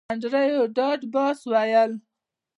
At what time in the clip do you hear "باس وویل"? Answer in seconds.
1.13-1.91